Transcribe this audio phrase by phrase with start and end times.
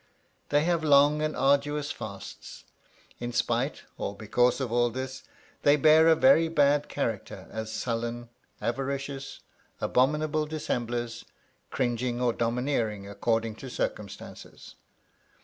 [0.49, 2.63] They have long and arduous fasts.
[3.19, 5.21] In spite or because of all this,
[5.61, 8.29] they bear a very bad character as sullen,
[8.59, 9.41] avaricious,
[9.79, 11.25] abominable dissemblers,
[11.69, 14.73] cringing or domineering according to circumstances.